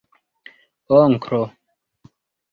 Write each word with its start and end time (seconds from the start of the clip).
onklo 0.99 1.41